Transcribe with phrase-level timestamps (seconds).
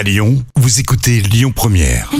[0.00, 2.10] À Lyon, vous écoutez Lyon Première.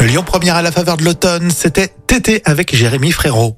[0.00, 3.56] Lyon première à la faveur de l'automne, c'était Tété avec Jérémy Frérot.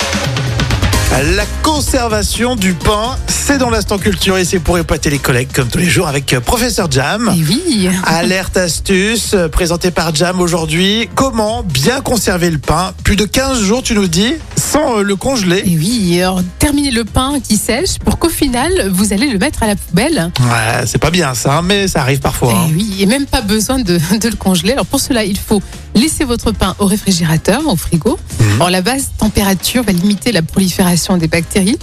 [1.36, 5.68] La conservation du pain, c'est dans l'instant culture et c'est pour épater les collègues comme
[5.68, 7.30] tous les jours avec euh, Professeur Jam.
[7.36, 7.90] Et oui.
[8.04, 11.10] Alerte astuce euh, présentée par Jam aujourd'hui.
[11.16, 12.94] Comment bien conserver le pain?
[13.04, 14.36] Plus de 15 jours, tu nous dis,
[14.70, 15.62] sans euh, le congeler.
[15.66, 19.62] Et oui, alors terminez le pain qui sèche pour qu'au final, vous allez le mettre
[19.62, 20.30] à la poubelle.
[20.40, 22.54] Ouais, c'est pas bien ça, mais ça arrive parfois.
[22.54, 22.68] hein.
[22.70, 24.72] Et oui, et même pas besoin de, de le congeler.
[24.72, 25.60] Alors pour cela, il faut
[25.94, 28.18] laisser votre pain au réfrigérateur, au frigo.
[28.56, 31.78] Alors la basse température va limiter la prolifération des bactéries.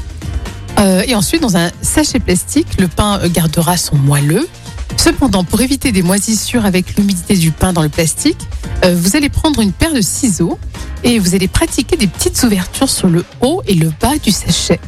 [0.80, 4.48] Euh, et ensuite, dans un sachet plastique, le pain euh, gardera son moelleux.
[4.96, 8.38] Cependant, pour éviter des moisissures avec l'humidité du pain dans le plastique,
[8.86, 10.58] euh, vous allez prendre une paire de ciseaux
[11.04, 14.80] et vous allez pratiquer des petites ouvertures sur le haut et le bas du sachet.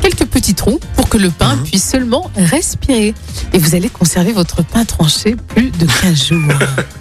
[0.00, 1.64] Quelques petits trous pour que le pain Mhm.
[1.64, 3.14] puisse seulement respirer.
[3.52, 6.52] Et vous allez conserver votre pain tranché plus de 15 jours.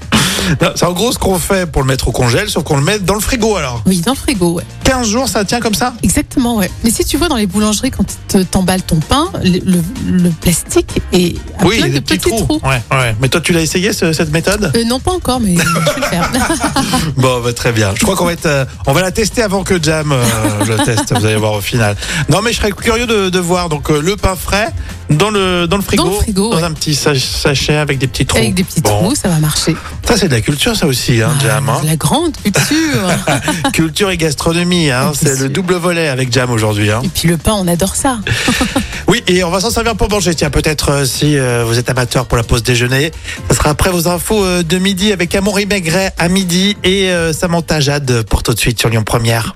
[0.76, 3.00] C'est en gros ce qu'on fait pour le mettre au congèle, sauf qu'on le met
[3.00, 3.82] dans le frigo alors.
[3.86, 4.64] Oui, dans le frigo, ouais.
[4.84, 5.94] 15 jours, ça tient comme ça?
[6.04, 6.70] Exactement, ouais.
[6.84, 9.84] Mais si tu vois dans les boulangeries, quand ils te- t'emballent ton pain, le, le-
[10.24, 12.60] le plastique est à Oui, plein a de des petits, trous.
[12.64, 13.16] Ouais, ouais.
[13.22, 14.72] Mais toi, tu l'as essayé ce- cette méthode?
[14.76, 16.32] Euh, non, pas encore, mais je vais le faire.
[17.18, 17.94] Bon, bah, très bien.
[17.96, 20.24] Je crois qu'on va être, euh, on va la tester avant que Jam euh,
[20.66, 21.14] le teste.
[21.18, 21.96] Vous allez voir au final.
[22.30, 24.70] Non, mais je serais curieux de, de voir donc euh, le pain frais
[25.10, 26.64] dans le dans le frigo, Dans le frigo, dans ouais.
[26.64, 28.38] un petit sach- sachet avec des petits trous.
[28.38, 28.90] Avec des petits Bon.
[28.90, 29.76] trous, ça va marcher.
[30.06, 31.70] Ça, c'est de la culture, ça aussi, hein, Jam.
[31.70, 31.82] hein.
[31.86, 33.08] La grande culture.
[33.74, 35.12] Culture et gastronomie, hein.
[35.16, 36.92] C'est le double volet avec Jam aujourd'hui.
[36.92, 37.02] Hein.
[37.04, 38.20] Et puis le pain, on adore ça.
[39.10, 40.36] Oui, et on va s'en servir pour manger.
[40.36, 43.14] Tiens, peut-être euh, si euh, vous êtes amateur pour la pause déjeuner,
[43.50, 47.80] ça sera après vos infos euh, de midi avec Amaury Maigret à midi et Samantha
[47.80, 49.56] Jade pour tout de suite sur Lyon Première.